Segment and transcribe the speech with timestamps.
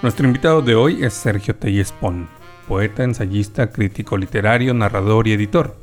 [0.00, 2.28] Nuestro invitado de hoy es Sergio Tellespón,
[2.68, 5.74] poeta, ensayista, crítico literario, narrador y editor.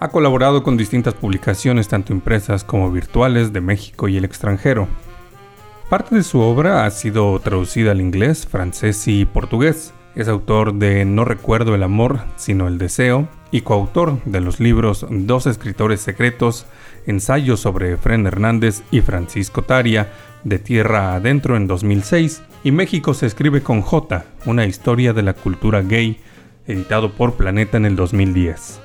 [0.00, 4.88] Ha colaborado con distintas publicaciones tanto impresas como virtuales de México y el extranjero.
[5.88, 9.94] Parte de su obra ha sido traducida al inglés, francés y portugués.
[10.14, 15.06] Es autor de No recuerdo el amor, sino el deseo, y coautor de los libros
[15.08, 16.66] Dos escritores secretos,
[17.06, 20.12] Ensayos sobre Efren Hernández y Francisco Taria,
[20.44, 25.32] de Tierra Adentro en 2006, y México se escribe con J, una historia de la
[25.32, 26.20] cultura gay,
[26.66, 28.80] editado por Planeta en el 2010.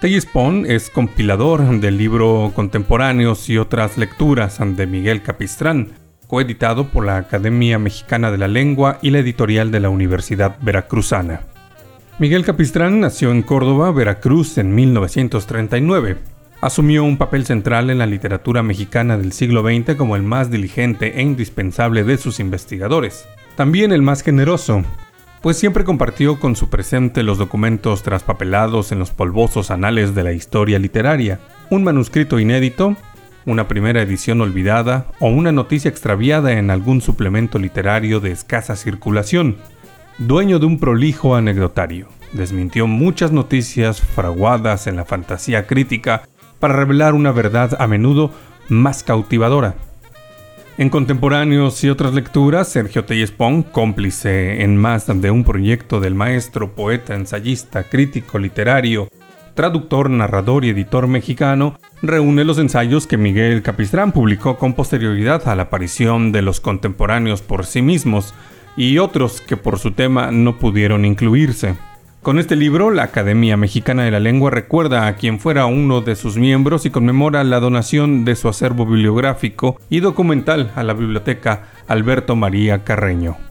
[0.00, 5.92] Tay Spawn es compilador del libro Contemporáneos y otras lecturas de Miguel Capistrán,
[6.28, 11.40] coeditado por la Academia Mexicana de la Lengua y la editorial de la Universidad Veracruzana.
[12.20, 16.18] Miguel Capistrán nació en Córdoba, Veracruz, en 1939
[16.60, 21.18] asumió un papel central en la literatura mexicana del siglo XX como el más diligente
[21.18, 24.82] e indispensable de sus investigadores, también el más generoso,
[25.40, 30.32] pues siempre compartió con su presente los documentos traspapelados en los polvosos anales de la
[30.32, 31.38] historia literaria,
[31.70, 32.96] un manuscrito inédito,
[33.48, 39.56] una primera edición olvidada o una noticia extraviada en algún suplemento literario de escasa circulación,
[40.18, 42.08] dueño de un prolijo anecdotario.
[42.34, 46.28] Desmintió muchas noticias fraguadas en la fantasía crítica
[46.60, 48.32] para revelar una verdad a menudo
[48.68, 49.76] más cautivadora.
[50.76, 56.74] En contemporáneos y otras lecturas, Sergio Tellespón, cómplice en más de un proyecto del maestro,
[56.74, 59.08] poeta, ensayista, crítico literario,
[59.58, 65.56] traductor, narrador y editor mexicano, reúne los ensayos que Miguel Capistrán publicó con posterioridad a
[65.56, 68.34] la aparición de los contemporáneos por sí mismos
[68.76, 71.74] y otros que por su tema no pudieron incluirse.
[72.22, 76.14] Con este libro, la Academia Mexicana de la Lengua recuerda a quien fuera uno de
[76.14, 81.64] sus miembros y conmemora la donación de su acervo bibliográfico y documental a la biblioteca
[81.88, 83.47] Alberto María Carreño.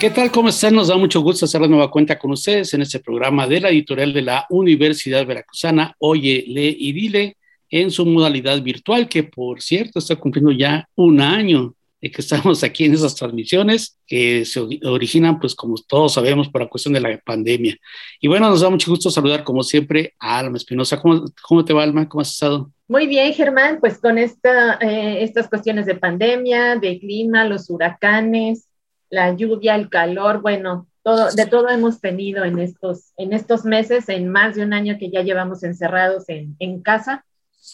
[0.00, 0.30] ¿Qué tal?
[0.30, 0.74] ¿Cómo están?
[0.74, 3.70] Nos da mucho gusto hacer la nueva cuenta con ustedes en este programa de la
[3.70, 7.36] editorial de la Universidad Veracruzana, Oye, Lee y Dile,
[7.70, 11.74] en su modalidad virtual, que por cierto está cumpliendo ya un año
[12.10, 16.68] que estamos aquí en esas transmisiones que se originan, pues como todos sabemos, por la
[16.68, 17.76] cuestión de la pandemia.
[18.20, 21.00] Y bueno, nos da mucho gusto saludar, como siempre, a Alma Espinosa.
[21.00, 22.08] ¿Cómo, ¿Cómo, te va, Alma?
[22.08, 22.70] ¿Cómo has estado?
[22.88, 28.68] Muy bien, Germán, pues con esta, eh, estas cuestiones de pandemia, de clima, los huracanes,
[29.14, 34.08] la lluvia, el calor, bueno, todo, de todo hemos tenido en estos, en estos meses,
[34.08, 37.24] en más de un año que ya llevamos encerrados en, en casa.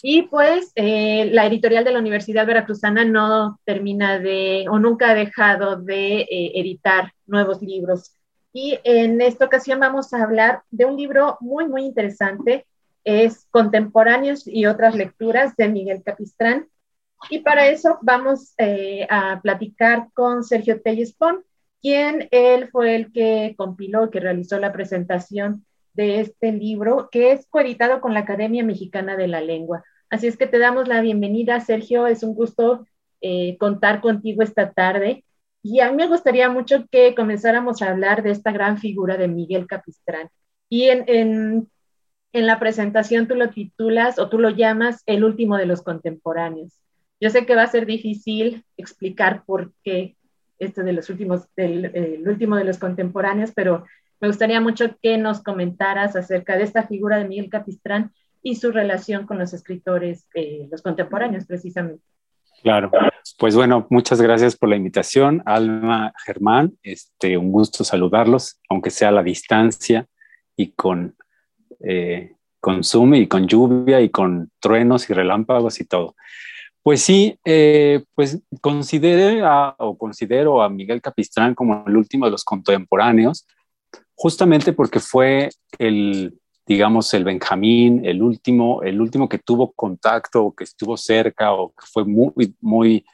[0.03, 5.15] Y pues eh, la editorial de la Universidad Veracruzana no termina de, o nunca ha
[5.15, 8.15] dejado de eh, editar nuevos libros.
[8.53, 12.65] Y en esta ocasión vamos a hablar de un libro muy, muy interesante,
[13.03, 16.67] es Contemporáneos y otras lecturas de Miguel Capistrán.
[17.29, 21.43] Y para eso vamos eh, a platicar con Sergio Tellespón,
[21.81, 27.47] quien él fue el que compiló, que realizó la presentación de este libro, que es
[27.47, 29.83] coeditado con la Academia Mexicana de la Lengua.
[30.09, 32.07] Así es que te damos la bienvenida, Sergio.
[32.07, 32.85] Es un gusto
[33.21, 35.23] eh, contar contigo esta tarde.
[35.63, 39.27] Y a mí me gustaría mucho que comenzáramos a hablar de esta gran figura de
[39.27, 40.29] Miguel Capistrán.
[40.69, 41.69] Y en, en,
[42.33, 46.81] en la presentación tú lo titulas o tú lo llamas el último de los contemporáneos.
[47.21, 50.15] Yo sé que va a ser difícil explicar por qué
[50.57, 53.85] este de los últimos, del el último de los contemporáneos, pero
[54.19, 58.11] me gustaría mucho que nos comentaras acerca de esta figura de Miguel Capistrán
[58.43, 62.03] y su relación con los escritores, eh, los contemporáneos precisamente.
[62.63, 62.91] Claro,
[63.39, 66.73] pues bueno, muchas gracias por la invitación, Alma Germán.
[66.83, 70.07] Este, un gusto saludarlos, aunque sea a la distancia
[70.55, 71.15] y con,
[71.79, 76.15] eh, con Zoom y con lluvia y con truenos y relámpagos y todo.
[76.83, 79.43] Pues sí, eh, pues considero
[80.63, 83.45] a Miguel Capistrán como el último de los contemporáneos,
[84.15, 90.55] justamente porque fue el, digamos, el Benjamín, el último, el último que tuvo contacto o
[90.55, 93.05] que estuvo cerca o que fue muy, muy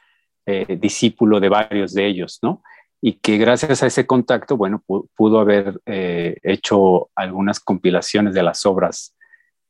[0.46, 2.62] eh, discípulo de varios de ellos, ¿no?
[3.02, 4.82] Y que gracias a ese contacto, bueno,
[5.14, 9.14] pudo haber eh, hecho algunas compilaciones de las obras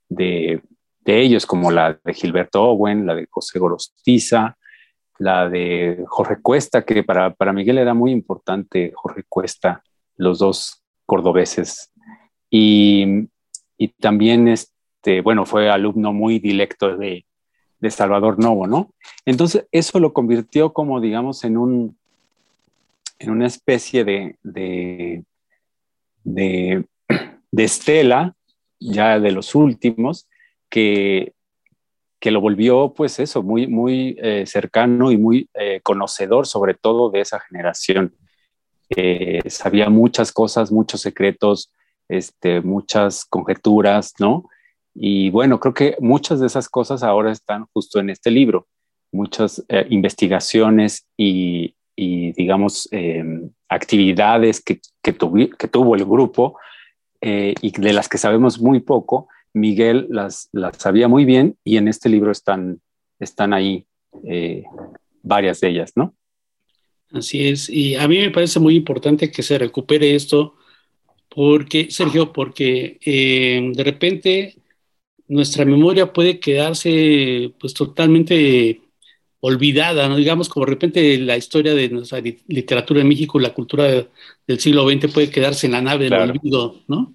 [0.08, 0.62] de,
[1.12, 4.56] de, ellos, como la de Gilberto Owen, la de José Gorostiza,
[5.18, 9.82] la de Jorge Cuesta, que para, para Miguel era muy importante Jorge Cuesta,
[10.16, 11.92] los dos cordobeses.
[12.50, 13.28] Y,
[13.76, 17.24] y también, este, bueno, fue alumno muy directo de,
[17.80, 18.90] de Salvador Novo, ¿no?
[19.24, 21.96] Entonces, eso lo convirtió como, digamos, en un,
[23.18, 25.24] en una especie de, de,
[26.24, 26.84] de,
[27.56, 28.34] estela,
[28.80, 30.28] ya de los últimos,
[30.70, 31.34] que,
[32.20, 37.10] que lo volvió, pues eso, muy, muy eh, cercano y muy eh, conocedor, sobre todo
[37.10, 38.14] de esa generación.
[38.90, 41.72] Eh, sabía muchas cosas, muchos secretos,
[42.08, 44.48] este, muchas conjeturas, ¿no?
[44.94, 48.66] Y bueno, creo que muchas de esas cosas ahora están justo en este libro,
[49.12, 56.56] muchas investigaciones y, y digamos, em, actividades que, que, tuvo el grupo
[57.20, 61.76] eh, y de las que sabemos muy poco, Miguel las, las sabía muy bien y
[61.76, 62.80] en este libro están,
[63.18, 63.86] están ahí
[64.24, 64.64] eh,
[65.22, 66.14] varias de ellas, ¿no?
[67.12, 70.56] Así es, y a mí me parece muy importante que se recupere esto,
[71.28, 74.56] porque, Sergio, porque em, de repente
[75.26, 78.80] nuestra memoria puede quedarse pues totalmente
[79.40, 80.16] olvidada, ¿no?
[80.16, 84.08] digamos como de repente la historia de nuestra literatura en México, la cultura
[84.46, 87.14] del siglo XX puede quedarse en la nave del olvido, ¿no?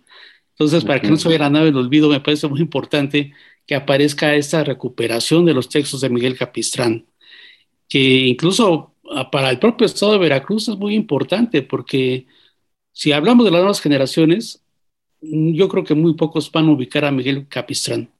[0.53, 3.33] Entonces, para que no se vea la nave del olvido, me parece muy importante
[3.65, 7.05] que aparezca esta recuperación de los textos de Miguel Capistrán,
[7.89, 12.27] que incluso ah, para el propio estado de Veracruz es muy importante, porque
[12.91, 14.63] si hablamos de las nuevas generaciones,
[15.21, 18.11] mm, yo creo que muy pocos van a ubicar a Miguel Capistrán.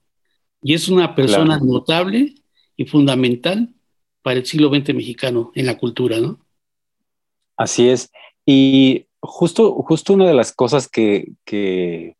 [0.62, 2.34] Y es una persona notable
[2.76, 3.74] y fundamental
[4.22, 6.40] para el siglo XX mexicano en la cultura, ¿no?
[7.56, 8.10] Así es.
[8.46, 12.16] Y justo, justo una de las cosas que, que,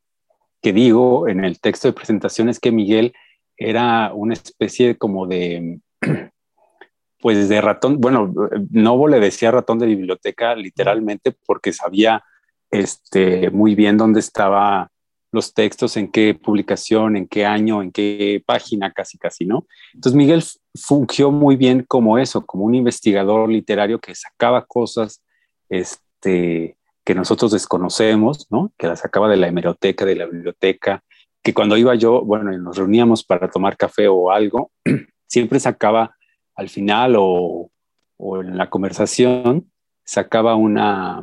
[0.73, 3.15] digo en el texto de presentación es que Miguel
[3.57, 5.81] era una especie como de,
[7.21, 8.33] pues de ratón, bueno,
[8.71, 12.23] Novo le decía ratón de biblioteca literalmente porque sabía
[12.71, 14.91] este, muy bien dónde estaba
[15.35, 19.67] los textos, en qué publicación, en qué año, en qué página, casi, casi, ¿no?
[19.93, 20.43] Entonces Miguel
[20.77, 25.23] fungió muy bien como eso, como un investigador literario que sacaba cosas
[25.69, 28.73] este, que nosotros desconocemos, ¿no?
[28.79, 31.03] Que las sacaba de la hemeroteca, de la biblioteca,
[31.43, 34.71] que cuando iba yo, bueno, y nos reuníamos para tomar café o algo,
[35.27, 36.17] siempre sacaba
[36.55, 37.71] al final o,
[38.17, 39.71] o en la conversación,
[40.05, 41.23] sacaba una,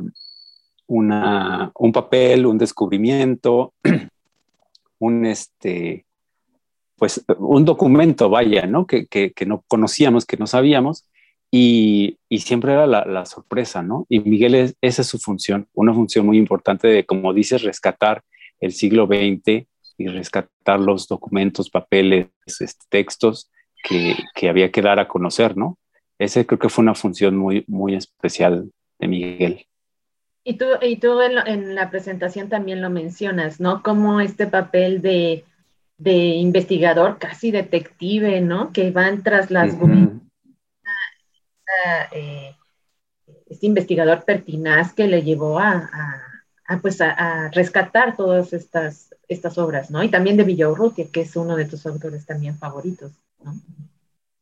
[0.86, 3.74] un papel, un descubrimiento,
[4.98, 6.06] un, este,
[6.96, 8.86] pues, un documento, vaya, ¿no?
[8.86, 11.08] Que, no conocíamos, que no sabíamos,
[11.54, 14.06] y, siempre era la, sorpresa, ¿no?
[14.08, 18.22] Y Miguel, esa es su función, una función muy importante de, como dices, rescatar
[18.58, 19.66] el siglo XX
[19.98, 23.50] y rescatar los documentos, papeles, este, textos
[23.84, 25.78] que, que, había que dar a conocer, ¿no?
[26.18, 29.66] Ese creo que fue una función muy, muy especial de Miguel.
[30.44, 33.82] Y tú, y tú en, la presentación también lo mencionas, ¿no?
[33.82, 35.44] Como este papel de,
[36.02, 38.72] investigador, casi detective, ¿no?
[38.72, 39.76] Que van tras las...
[42.12, 42.54] Eh,
[43.48, 45.90] este investigador pertinaz que le llevó a,
[46.80, 50.02] pues a, rescatar todas estas, estas obras, ¿no?
[50.02, 53.12] Y también de Villaurrutia, que es uno de tus autores también favoritos,
[53.44, 53.54] ¿no?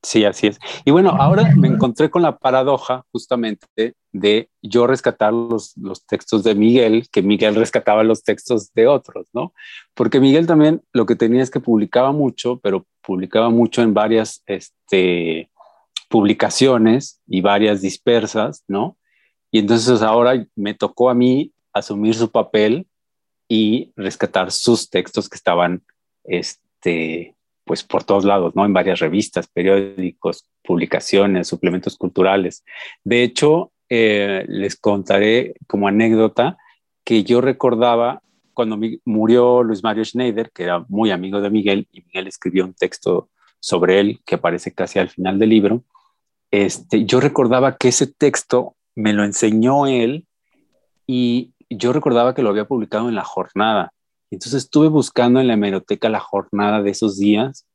[0.02, 0.58] Sí, así es.
[0.86, 6.42] Y bueno, ahora me encontré con la paradoja justamente de yo rescatar los, los, textos
[6.42, 9.52] de Miguel, que Miguel rescataba los textos de otros, ¿no?
[9.94, 14.42] Porque Miguel también lo que tenía es que publicaba mucho, pero publicaba mucho en varias
[14.46, 15.49] este,
[16.10, 18.98] publicaciones y varias dispersas, ¿no?
[19.52, 22.88] Y entonces ahora me tocó a mí asumir su papel
[23.48, 25.82] y rescatar sus textos que estaban
[26.24, 28.64] este, pues por todos lados, ¿no?
[28.64, 32.64] En varias revistas, periódicos, publicaciones, suplementos culturales.
[33.04, 36.58] De hecho, eh, les contaré como anécdota
[37.04, 38.20] que yo recordaba
[38.52, 42.74] cuando murió Luis Mario Schneider, que era muy amigo de Miguel, y Miguel escribió un
[42.74, 43.28] texto
[43.60, 45.84] sobre él que aparece casi al final del libro.
[46.50, 50.26] Este, yo recordaba que ese texto me lo enseñó él
[51.06, 53.92] y yo recordaba que lo había publicado en la jornada.
[54.30, 57.66] Entonces estuve buscando en la hemeroteca la jornada de esos días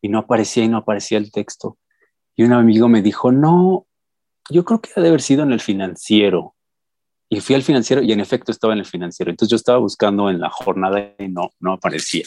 [0.00, 1.78] y no aparecía y no aparecía el texto.
[2.36, 3.86] Y un amigo me dijo, no,
[4.50, 6.54] yo creo que debe haber sido en el financiero.
[7.28, 9.30] Y fui al financiero y en efecto estaba en el financiero.
[9.30, 12.24] Entonces yo estaba buscando en la jornada y no, no aparecía.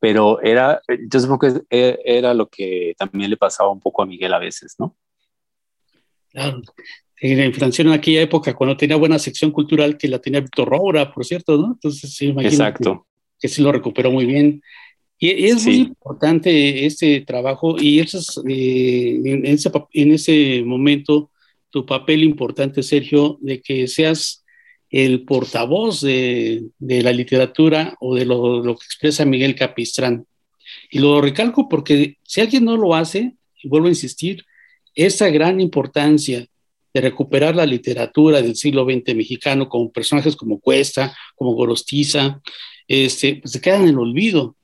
[0.00, 0.80] Pero era,
[1.10, 4.76] yo supongo e, era lo que también le pasaba un poco a Miguel a veces,
[4.78, 4.96] ¿no?
[6.32, 6.62] Claro.
[7.20, 10.68] En el financiero en aquella época, cuando tenía buena sección cultural, que la tenía Víctor
[10.68, 11.72] Roura, por cierto, ¿no?
[11.72, 13.06] Entonces, sí, Exacto.
[13.40, 14.62] Que, sí lo recuperó muy bien.
[15.18, 21.32] Y es muy importante este trabajo y eso eh, en, ese, en ese momento
[21.70, 24.44] tu papel importante, Sergio, de que seas
[24.90, 30.24] el portavoz de, de la literatura o de lo, lo, que expresa Miguel Capistrán.
[30.90, 34.44] Y lo recalco porque si alguien no lo hace, y vuelvo a insistir,
[34.98, 36.44] esa gran importancia
[36.92, 42.40] de recuperar la literatura del siglo XX mexicano con personajes como Cuesta, como Gorostiza,
[42.88, 44.56] este, pues se quedan en el olvido.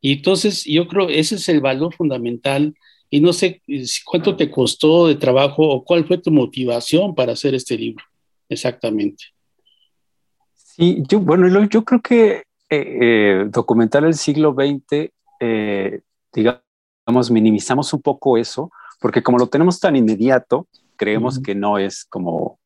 [0.00, 2.74] Y entonces yo creo ese es el valor fundamental
[3.08, 7.32] y no sé eh, cuánto te costó de trabajo o cuál fue tu motivación para
[7.32, 8.04] hacer este libro,
[8.50, 9.24] exactamente.
[10.54, 15.10] Sí, yo, bueno, yo creo que eh, eh, documentar el siglo XX,
[16.30, 22.04] digamos, minimizamos un poco eso, porque como lo tenemos tan inmediato, creemos que no es
[22.04, 22.58] como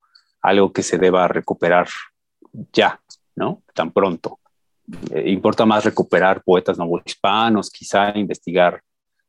[0.42, 1.88] algo que se deba recuperar
[2.72, 3.00] ya,
[3.36, 3.62] ¿no?
[3.74, 4.38] Tan pronto.
[5.12, 8.82] Eh, importa más recuperar poetas novohispanos, quizá investigar,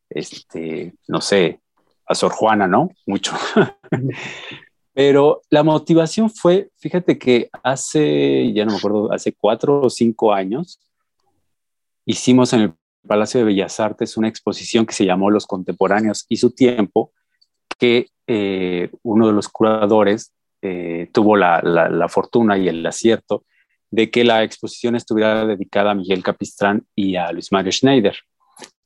[0.10, 1.60] este, no sé,
[2.06, 2.90] a Sor Juana, ¿no?
[3.06, 3.34] Mucho.
[4.94, 10.34] Pero la motivación fue, fíjate que hace, ya no me acuerdo, hace cuatro o cinco
[10.34, 10.80] años,
[12.06, 12.74] hicimos en el
[13.08, 17.12] Palacio de Bellas Artes una exposición que se llamó Los Contemporáneos y su tiempo,
[17.78, 23.46] que eh, uno de los curadores eh, tuvo la, fortuna y el acierto
[23.90, 28.16] de que la exposición estuviera dedicada a Miguel Capistrán y a Luis Mario Schneider,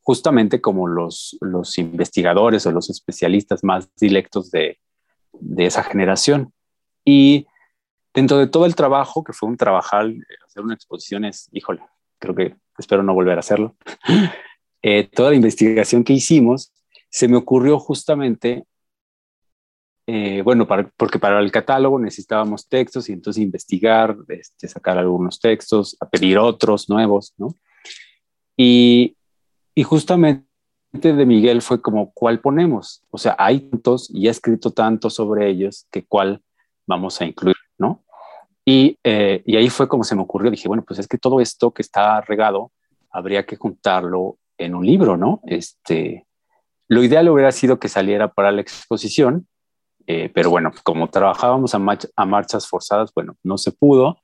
[0.02, 1.38] justamente como los,
[1.78, 4.80] investigadores o los especialistas más directos de,
[5.34, 6.54] de esa generación.
[7.04, 7.46] Y
[8.14, 10.12] dentro de todo el trabajo, que fue un trabajar,
[10.46, 11.82] hacer una exposición es, híjole,
[12.18, 13.76] creo que espero no volver a hacerlo,
[14.82, 16.74] eh, toda la investigación que hicimos,
[17.10, 18.66] se me ocurrió justamente,
[20.08, 20.68] eh, bueno,
[20.98, 26.38] porque para el catálogo necesitábamos textos y entonces investigar, este, sacar algunos textos, a pedir
[26.38, 27.56] otros nuevos, ¿no?
[28.58, 29.16] Y,
[29.84, 30.46] justamente
[30.94, 33.04] de Miguel fue como, ¿cuál ponemos?
[33.10, 36.42] O sea, hay tantos y ha escrito tanto sobre ellos que cuál
[36.88, 37.55] vamos a incluir.
[38.66, 41.40] Y, eh, y, ahí fue como se me ocurrió, dije, bueno, pues es que todo
[41.40, 42.72] esto que está regado,
[43.12, 45.40] habría que juntarlo en un libro, ¿no?
[45.46, 46.26] Este,
[46.88, 49.48] lo ideal hubiera sido que saliera para la exposición,
[50.08, 51.80] eh, pero bueno, como trabajábamos a,
[52.16, 54.18] a, marchas forzadas, bueno, no se pudo.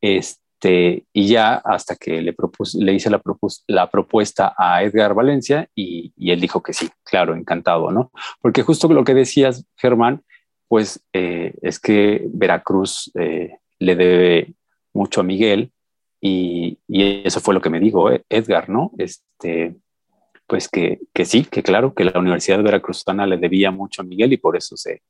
[0.00, 2.34] Este, y ya hasta que le,
[2.74, 3.22] le hice la,
[3.66, 8.10] la, propuesta a Edgar Valencia y, y, él dijo que sí, claro, encantado, ¿no?
[8.40, 10.22] Porque justo lo que decías, Germán,
[10.68, 13.10] pues eh, es que Veracruz
[13.84, 14.54] le debe
[14.92, 15.72] mucho a Miguel
[16.20, 18.92] y, eso fue lo que me dijo eh, Edgar, ¿no?
[18.96, 19.76] Este,
[20.46, 24.04] pues que, que, sí, que claro, que la Universidad de Veracruzana le debía mucho a
[24.04, 25.02] Miguel y por eso se,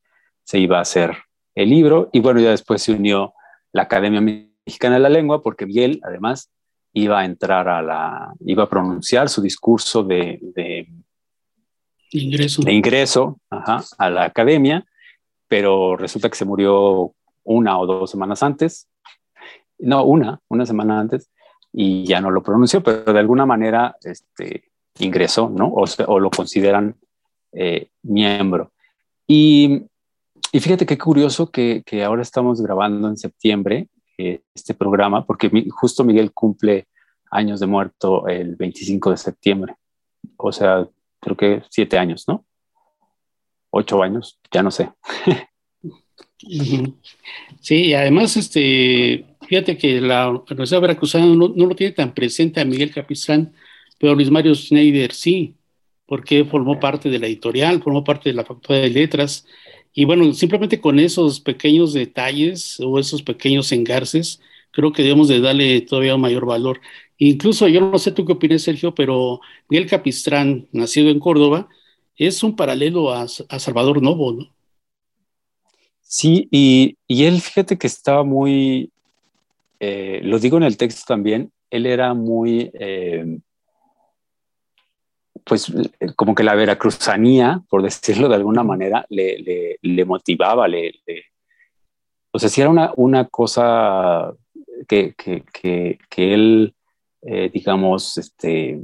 [0.43, 1.17] se iba a hacer
[1.55, 2.11] el libro.
[2.13, 3.33] Y bueno, ya después se unió
[3.73, 6.51] la Academia Mexicana de la Lengua porque Miguel además
[6.93, 10.89] iba a entrar a la, iba a pronunciar su discurso de, de
[12.11, 14.85] ingreso, de ingreso a la academia,
[15.49, 17.13] pero resulta que se murió
[17.45, 18.89] una o dos semanas antes,
[19.79, 21.31] no, una, una semana antes,
[21.73, 25.73] y ya no lo pronunció, pero de alguna manera este, ingresó, ¿no?
[25.75, 26.97] O, lo consideran
[27.53, 28.73] eh, miembro.
[29.27, 29.83] Y,
[30.53, 35.51] y, fíjate qué curioso que, que, ahora estamos grabando en septiembre eh, este programa, porque
[35.71, 36.87] justo Miguel cumple
[37.31, 39.75] años de muerto el 25 de septiembre.
[40.37, 40.89] O sea,
[41.21, 42.45] creo que siete años, ¿no?
[43.71, 44.93] Ocho años, ya no sé.
[47.61, 52.61] Sí, y además, este, fíjate que la Universidad Veracruzana no, no, lo tiene tan presente
[52.61, 53.53] a Miguel Capistrán,
[53.99, 55.55] pero Luis Mario Schneider sí,
[56.07, 59.47] porque formó parte de la editorial, formó parte de la Facultad de Letras,
[59.95, 64.41] y bueno, simplemente con esos pequeños detalles o esos pequeños engarces,
[64.73, 66.81] creo que debemos de darle todavía un mayor valor.
[67.17, 71.69] Incluso, yo no sé tú qué opinas, Sergio, pero Miguel Capistrán, nacido en Córdoba,
[72.17, 74.54] es un paralelo a, a Salvador Novo, ¿no?
[76.17, 78.93] Sí, y, él, fíjate que estaba muy,
[79.81, 83.41] eh, lo digo en el texto también, él era muy, eh,
[85.43, 85.73] pues
[86.15, 90.93] como que la veracruzanía, por decirlo de alguna manera, le, motivaba, le,
[92.31, 94.33] o sea, sí era una, una cosa
[94.87, 95.17] que,
[96.17, 96.77] él,
[97.23, 98.81] eh, digamos, este,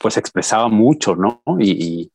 [0.00, 1.42] pues expresaba mucho, ¿no?
[1.60, 2.10] y,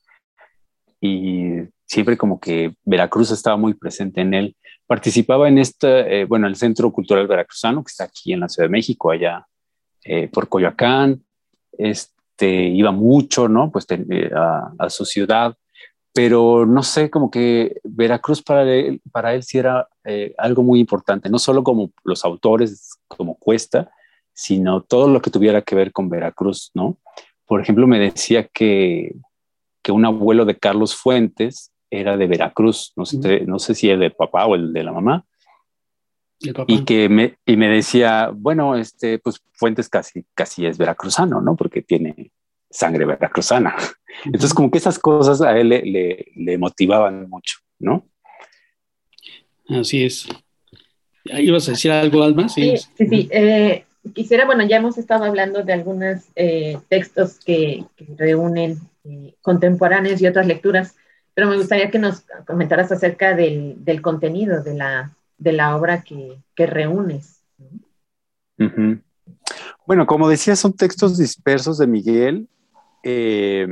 [1.00, 4.56] y siempre como que Veracruz estaba muy presente en él.
[4.88, 8.68] Participaba en este, eh, bueno, el Centro Cultural Veracruzano, que está aquí en la Ciudad
[8.68, 9.46] de México, allá
[10.04, 11.24] eh, por Coyoacán.
[11.78, 13.72] Este, iba mucho, ¿no?
[13.72, 15.56] Pues eh, a, su ciudad,
[16.12, 19.88] pero no sé, como que Veracruz para él, para él sí era
[20.38, 23.92] algo muy importante, no solo como los autores, como Cuesta,
[24.34, 26.98] sino todo lo que tuviera que ver con Veracruz, ¿no?
[27.46, 29.16] Por ejemplo, me decía que,
[29.84, 34.00] que un abuelo de Carlos Fuentes era de Veracruz, no sé, no sé si es
[34.00, 35.26] del papá o el de la mamá,
[36.68, 41.56] y que me, y me decía, bueno, este, pues Fuentes casi, casi es veracruzano, ¿no?
[41.56, 42.32] Porque tiene
[42.70, 43.76] sangre veracruzana.
[44.26, 48.06] Entonces, como que esas cosas a él le, le, motivaban mucho, ¿no?
[49.70, 50.28] Así es.
[51.24, 52.50] ¿Ibas a decir algo, Alma?
[52.50, 53.30] Sí, sí, sí.
[53.32, 57.86] Eh, quisiera, bueno, ya hemos estado hablando de algunos eh, textos que,
[58.18, 60.96] reúnen eh, contemporáneos y otras lecturas,
[61.34, 66.38] pero me gustaría que nos comentaras acerca del, contenido de la, de la obra que,
[66.56, 67.42] que reúnes.
[69.86, 72.48] Bueno, como decía, son textos dispersos de Miguel,
[73.04, 73.68] eh,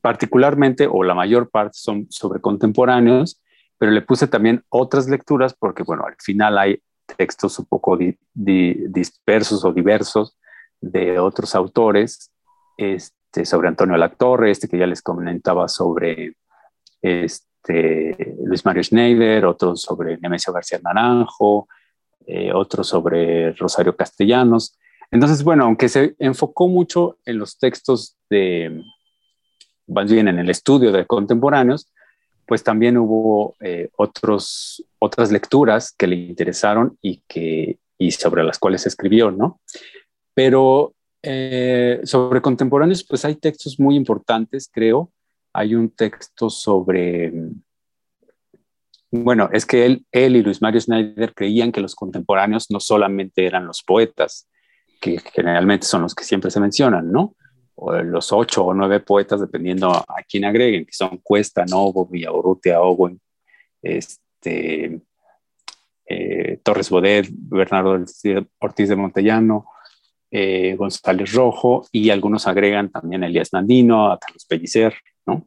[0.00, 3.40] particularmente, o la mayor parte son sobre contemporáneos,
[3.78, 6.80] pero le puse también otras lecturas porque, bueno, al final hay
[7.16, 7.98] textos un poco
[8.34, 10.38] dispersos o diversos
[10.80, 12.30] de otros autores,
[12.76, 13.14] este,
[13.44, 16.36] sobre Antonio Lactorre, este que ya les comentaba sobre
[17.02, 21.68] este, este, Luis Mario Schneider, otros sobre Nemesio García Naranjo,
[22.26, 24.78] eh, otros sobre Rosario Castellanos.
[25.10, 28.82] Entonces, bueno, aunque se enfocó mucho en los textos de,
[29.86, 31.92] más bien en el estudio de contemporáneos,
[32.46, 38.58] pues también hubo eh, otros, otras lecturas que le interesaron y, que, y sobre las
[38.58, 39.60] cuales escribió, ¿no?
[40.34, 40.94] Pero
[41.28, 45.10] eh, sobre contemporáneos, pues hay textos muy importantes, creo,
[45.52, 47.32] hay un texto sobre,
[49.10, 53.44] bueno, es que él, él y Luis Mario Schneider creían que los contemporáneos no solamente
[53.44, 54.48] eran los poetas,
[55.00, 57.34] que generalmente son los que siempre se mencionan, ¿no?
[57.74, 62.80] O los ocho o nueve poetas, dependiendo a quién agreguen, que son Cuesta, Novo, Villaurrutia,
[62.80, 63.20] Owen,
[63.82, 65.00] este,
[66.06, 68.04] eh, Torres Bodet, Bernardo
[68.60, 69.66] Ortiz de Montellano,
[70.38, 75.46] eh, González Rojo, y algunos agregan también a Elías Nandino, a Carlos Pellicer, ¿no?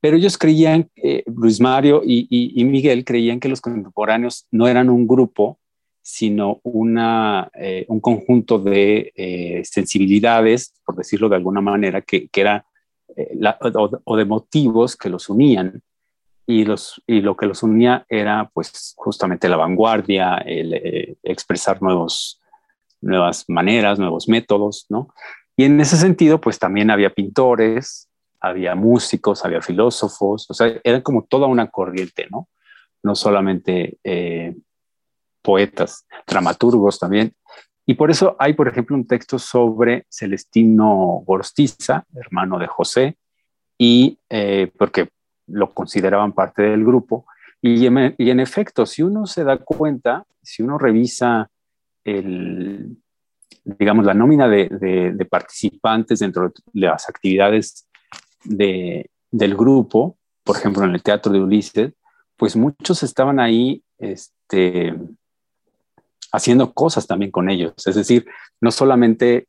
[0.00, 5.08] Pero ellos creían, eh, Luis Mario y, Miguel creían que los contemporáneos no eran un
[5.08, 5.58] grupo,
[6.00, 12.40] sino una, eh, un conjunto de eh, sensibilidades, por decirlo de alguna manera, que, que
[12.40, 12.64] era,
[14.04, 15.82] o, de motivos que los unían.
[16.46, 22.40] Y, los, y lo que los unía era pues justamente la vanguardia, el expresar nuevos,
[23.06, 25.08] nuevas maneras, nuevos métodos, ¿no?
[25.56, 28.08] Y en ese sentido, pues también había pintores,
[28.40, 32.48] había músicos, había filósofos, o sea, era como toda una corriente, ¿no?
[33.02, 34.54] No solamente eh,
[35.42, 37.32] poetas, dramaturgos también.
[37.86, 43.16] Y por eso hay, por ejemplo, un texto sobre Celestino Gorostiza, hermano de José,
[43.78, 45.08] y eh, porque
[45.46, 47.26] lo consideraban parte del grupo.
[47.62, 51.48] Y en, efecto, si uno se da cuenta, si uno revisa
[52.06, 52.96] el,
[53.64, 57.88] digamos, la nómina de, participantes dentro de las actividades
[58.44, 61.92] de, del grupo, por ejemplo, en el Teatro de Ulises,
[62.36, 64.94] pues muchos estaban ahí este,
[66.32, 67.74] haciendo cosas también con ellos.
[67.86, 68.26] Es decir,
[68.60, 69.48] no solamente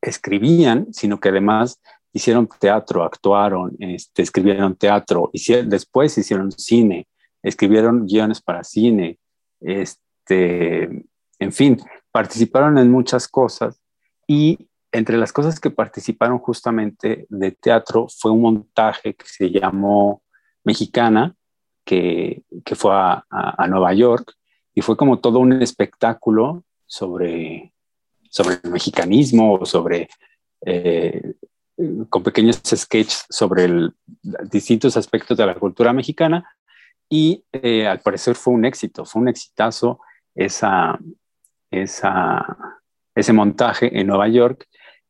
[0.00, 1.80] escribían, sino que además
[2.12, 5.30] hicieron teatro, actuaron, este, escribieron teatro,
[5.66, 7.08] después hicieron cine,
[7.42, 9.18] escribieron guiones para cine,
[9.60, 11.04] este,
[11.40, 11.80] en fin,
[12.12, 13.80] participaron en muchas cosas
[14.26, 20.22] y entre las cosas que participaron justamente de teatro fue un montaje que se llamó
[20.64, 21.34] Mexicana,
[21.84, 24.34] que, que fue a, a, Nueva York
[24.74, 27.72] y fue como todo un espectáculo sobre,
[28.28, 30.08] sobre el mexicanismo, sobre,
[30.66, 31.34] eh,
[32.08, 33.94] con pequeños sketches sobre el,
[34.50, 36.44] distintos aspectos de la cultura mexicana
[37.08, 40.00] y eh, al parecer fue un éxito, fue un exitazo
[40.34, 40.98] esa,
[41.70, 42.80] esa,
[43.14, 44.66] ese montaje en Nueva York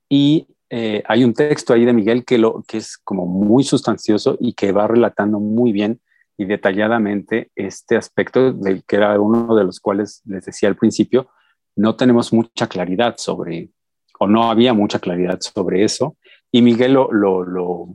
[0.09, 4.37] y eh, hay un texto ahí de Miguel que, lo, que es como muy sustancioso
[4.41, 6.01] y que va relatando muy bien
[6.37, 11.29] y detalladamente este aspecto del que era uno de los cuales les decía al principio,
[11.77, 13.71] no tenemos mucha claridad sobre,
[14.19, 16.17] o no había mucha claridad sobre eso,
[16.51, 17.89] y Miguel lo, lo, lo,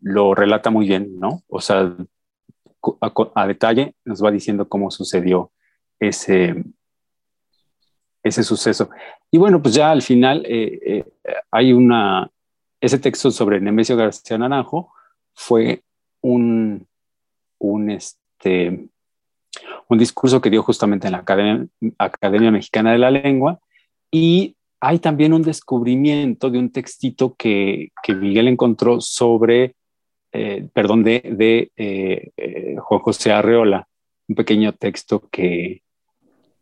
[0.00, 1.42] lo relata muy bien, ¿no?
[1.46, 1.96] O sea,
[3.00, 5.52] a, a, detalle nos va diciendo cómo sucedió
[6.00, 6.64] ese,
[8.24, 8.88] ese suceso.
[9.30, 11.04] Y bueno, pues ya al final eh, eh,
[11.50, 12.30] hay una,
[12.80, 14.92] ese texto sobre Nemesio García Naranjo
[15.34, 15.82] fue
[16.22, 16.86] un,
[17.58, 18.88] un, este,
[19.88, 21.18] un discurso que dio justamente en la
[21.98, 23.60] Academia, Mexicana de la Lengua
[24.10, 29.74] y hay también un descubrimiento de un textito que, que Miguel encontró sobre,
[30.32, 31.22] eh, perdón, de,
[31.76, 33.86] de Juan José Arreola,
[34.28, 35.83] un pequeño texto que,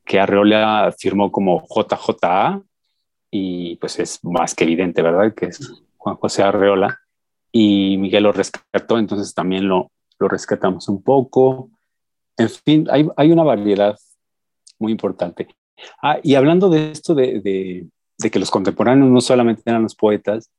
[0.04, 2.62] que Arreola firmó como JJA
[3.30, 5.34] y pues es más que evidente, ¿verdad?
[5.34, 6.98] Que es Juan José Arreola
[7.50, 11.70] y Miguel lo rescató, entonces también lo, lo rescatamos un poco.
[12.36, 13.98] En fin, hay, hay una variedad
[14.78, 15.48] muy importante.
[16.02, 20.50] Ah, y hablando de esto de, de, que los contemporáneos no solamente eran los poetas,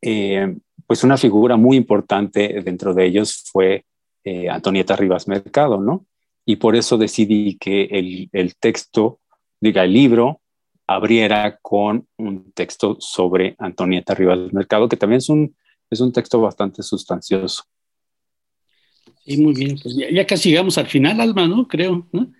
[0.00, 3.84] eh, pues una figura muy importante dentro de ellos fue
[4.24, 6.04] eh, Antonieta Rivas Mercado, ¿no?
[6.46, 9.20] Y por eso decidí que el, el texto,
[9.60, 10.40] diga, el libro,
[10.86, 15.54] abriera con un texto sobre Antonieta Rivas Mercado, que también es un,
[15.90, 17.64] es un texto bastante sustancioso.
[19.24, 19.78] Sí, muy bien.
[19.82, 21.66] Pues ya, casi llegamos al final, Alma, ¿no?
[21.66, 22.30] Creo, ¿no?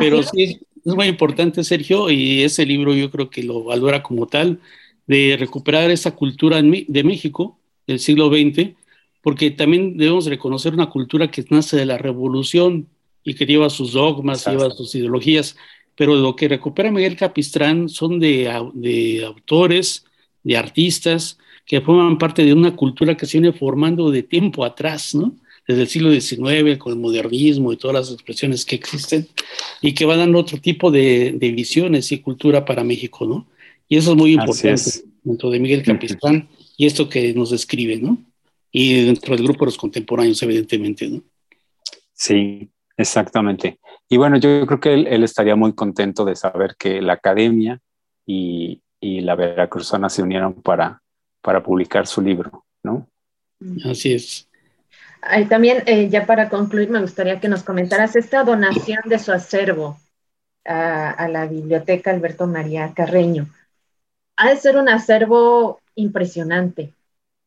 [0.00, 4.26] Pero sí, es muy importante, Sergio, y ese libro yo creo que lo valora como
[4.26, 4.60] tal,
[5.06, 8.74] de recuperar esa cultura de México del siglo XX,
[9.22, 12.88] porque también debemos reconocer una cultura que nace de la revolución
[13.24, 15.56] y que lleva sus dogmas, lleva sus ideologías,
[15.96, 20.04] pero lo que recupera Miguel Capistrán son de, de autores,
[20.42, 25.14] de artistas, que forman parte de una cultura que se viene formando de tiempo atrás,
[25.14, 25.34] ¿no?
[25.66, 29.26] Desde el siglo XIX, con el modernismo y todas las expresiones que existen,
[29.80, 33.46] y que va dando otro tipo de, de visiones y cultura para México, ¿no?
[33.88, 38.22] Y eso es muy importante dentro de Miguel Capistrán y esto que nos describe, ¿no?
[38.70, 41.22] Y dentro del grupo de los contemporáneos, evidentemente, ¿no?
[42.12, 43.78] Sí, exactamente.
[44.08, 47.80] Y bueno, yo creo que él, él estaría muy contento de saber que la academia
[48.26, 51.02] y, y la Veracruzana se unieron para,
[51.42, 53.06] para publicar su libro, ¿no?
[53.84, 54.48] Así es.
[55.48, 59.98] también, eh, ya para concluir, me gustaría que nos comentaras esta donación de su acervo
[60.64, 63.46] a, a, la biblioteca Alberto María Carreño.
[64.36, 66.92] Ha de ser un acervo impresionante,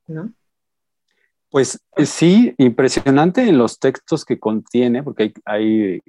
[0.08, 0.32] ¿no?
[1.50, 6.02] Pues eh, sí, impresionante en los textos que contiene, porque hay,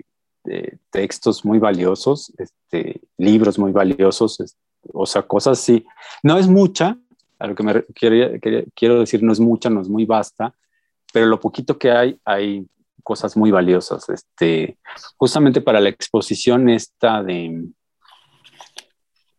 [0.45, 4.39] eh, textos muy valiosos, este, libros muy valiosos,
[4.93, 5.87] o sea, cosas así.
[6.23, 6.99] No es mucha,
[7.39, 7.85] a lo que me
[8.75, 10.55] quiero decir, no es mucha, no es muy vasta,
[11.13, 12.67] pero lo poquito que hay, hay
[13.03, 14.09] cosas muy valiosas.
[14.09, 14.79] Este,
[15.17, 17.65] justamente para la exposición esta de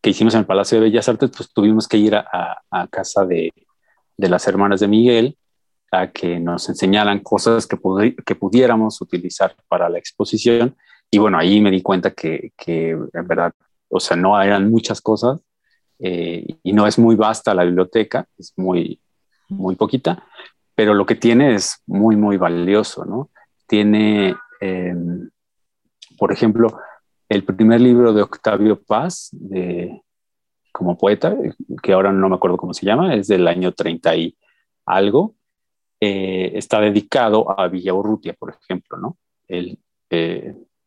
[0.02, 3.54] que hicimos en el Palacio de Bellas Artes, pues tuvimos que ir a, casa de,
[4.18, 5.38] las hermanas de Miguel
[5.92, 7.78] a que nos enseñaran cosas que,
[8.26, 10.76] que pudiéramos utilizar para la exposición.
[11.12, 13.54] Y bueno, ahí me di cuenta que, que en verdad,
[13.90, 15.42] o sea, no eran muchas cosas,
[16.00, 19.02] eh, y no es muy vasta la biblioteca, es muy,
[19.50, 20.24] muy poquita,
[20.74, 23.30] pero lo que tiene es muy, muy valioso, ¿no?
[23.68, 24.96] Tiene, eh,
[26.18, 26.80] por ejemplo,
[27.28, 30.02] el primer libro de Octavio Paz, de,
[30.72, 31.36] como poeta,
[31.84, 34.38] que ahora no me acuerdo cómo se llama, es del año 30 y
[34.86, 35.36] algo,
[36.00, 39.18] eh, está dedicado a Villaurrutia, por ejemplo, ¿no?
[39.48, 39.80] El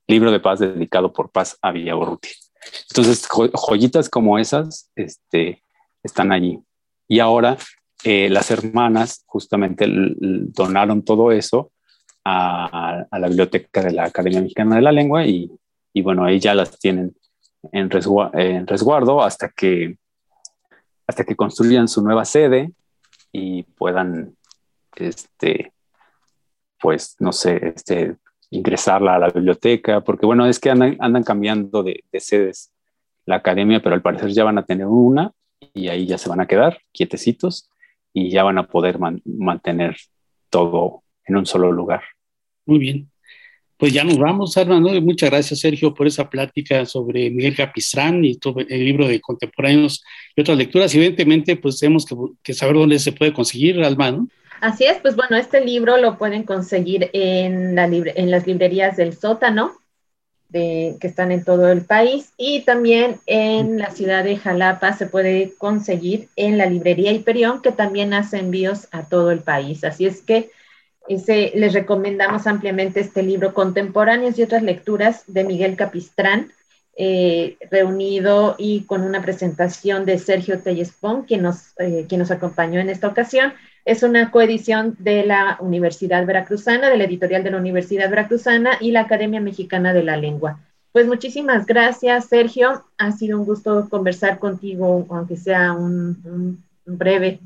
[0.07, 2.33] libro de paz dedicado por Paz a Villaurrutia.
[2.91, 5.63] Entonces, joyitas como esas este,
[6.03, 6.61] están allí.
[7.09, 7.57] Y ahora
[8.05, 11.73] eh, las hermanas justamente donaron todo eso
[12.25, 15.51] a, la biblioteca de la Academia Mexicana de la Lengua y,
[15.93, 17.15] y bueno, ahí ya las tienen
[17.73, 17.91] en,
[18.35, 19.97] en, resguardo hasta que,
[21.07, 22.73] hasta que construyan su nueva sede
[23.33, 24.37] y puedan,
[24.97, 25.73] este,
[26.81, 28.17] pues, no sé, este,
[28.51, 32.73] ingresarla a la biblioteca, porque bueno, es que andan, andan cambiando de, de, sedes
[33.25, 35.33] la academia, pero al parecer ya van a tener una
[35.75, 37.71] y ahí ya se van a quedar quietecitos
[38.13, 39.97] y ya van a poder mantener
[40.51, 42.03] todo en un solo lugar.
[42.67, 43.13] Muy bien.
[43.83, 44.89] Pues ya nos vamos, Armando.
[45.01, 50.05] Muchas gracias, Sergio, por esa plática sobre Miguel Capistrán y todo el libro de contemporáneos
[50.37, 50.95] y otras lecturas.
[50.95, 52.07] Evidentemente, pues tenemos
[52.45, 54.29] que, saber dónde se puede conseguir, Alma, ¿no?
[54.63, 59.13] Así es, pues bueno, este libro lo pueden conseguir en, la en las librerías del
[59.13, 59.73] sótano,
[60.51, 65.07] de, que están en todo el país, y también en la ciudad de Jalapa se
[65.07, 69.83] puede conseguir en la librería Hiperión, que también hace envíos a todo el país.
[69.83, 70.53] Así es que
[71.09, 76.53] ese, les recomendamos ampliamente este libro, Contemporáneos y otras lecturas de Miguel Capistrán,
[76.97, 82.79] eh, reunido y con una presentación de Sergio Tellespón, quien nos, eh, quien nos acompañó
[82.79, 83.55] en esta ocasión.
[83.85, 88.93] Es una coedición de la Universidad Veracruzana, de la editorial de la Universidad Veracruzana y
[88.93, 90.61] la Academia Mexicana de la Lengua.
[90.93, 92.85] Pues muchísimas gracias, Sergio.
[92.99, 97.41] Ha sido un gusto conversar contigo, aunque sea un, breve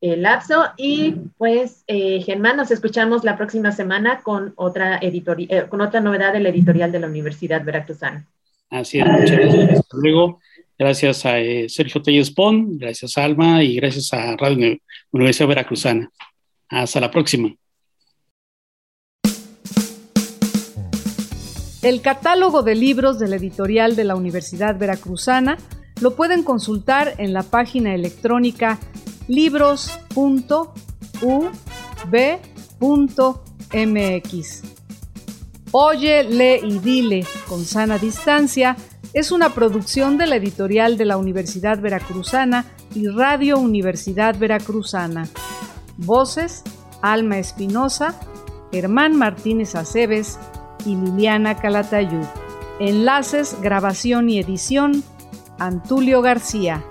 [0.00, 0.64] eh, lapso.
[0.76, 6.32] Y pues, eh, Germán, nos escuchamos la próxima semana con otra, eh, con otra novedad
[6.32, 8.26] de la editorial de la Universidad Veracruzana.
[8.70, 9.80] Así es, muchas gracias.
[9.80, 10.40] Hasta luego.
[10.80, 14.78] Gracias a eh, Sergio Telles Pon, gracias a Alma y gracias a Radio
[15.10, 16.10] Universidad Veracruzana.
[16.70, 17.54] Hasta la próxima.
[21.82, 25.58] El catálogo de libros de la editorial de la Universidad Veracruzana
[26.00, 28.78] lo pueden consultar en la página electrónica
[29.28, 30.62] libros.ub.mx.
[35.72, 38.78] Oye, lee y dile con sana distancia
[39.12, 45.28] es una producción de la editorial de la Universidad Veracruzana y Radio Universidad Veracruzana.
[45.96, 46.62] Voces,
[47.02, 48.20] Alma Espinosa,
[48.72, 50.38] Germán Martínez Aceves
[50.86, 52.24] y Liliana Calatayud.
[52.78, 55.02] Enlaces, grabación y edición,
[55.58, 56.84] Antulio García.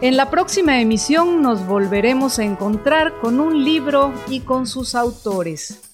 [0.00, 5.89] En la próxima emisión nos volveremos a encontrar con un libro y con sus autores.